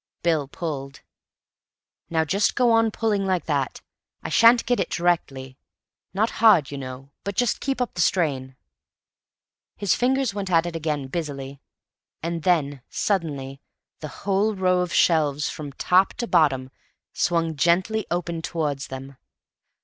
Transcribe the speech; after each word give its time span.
Bill 0.23 0.47
pulled. 0.47 1.01
"Now 2.09 2.25
just 2.25 2.55
go 2.55 2.71
on 2.71 2.89
pulling 2.89 3.23
like 3.27 3.45
that. 3.45 3.81
I 4.23 4.29
shall 4.29 4.55
get 4.55 4.79
it 4.79 4.89
directly. 4.89 5.59
Not 6.11 6.31
hard, 6.41 6.71
you 6.71 6.77
know, 6.79 7.11
but 7.23 7.35
just 7.35 7.59
keeping 7.59 7.83
up 7.83 7.93
the 7.93 8.01
strain." 8.01 8.55
His 9.77 9.93
fingers 9.93 10.33
went 10.33 10.49
at 10.49 10.65
it 10.65 10.75
again 10.75 11.05
busily. 11.05 11.61
And 12.23 12.41
then 12.41 12.81
suddenly 12.89 13.61
the 13.99 14.07
whole 14.25 14.55
row 14.55 14.79
of 14.79 14.91
shelves, 14.91 15.49
from 15.51 15.71
top 15.73 16.15
to 16.15 16.25
bottom, 16.25 16.71
swung 17.13 17.55
gently 17.55 18.07
open 18.09 18.41
towards 18.41 18.87
them. 18.87 19.17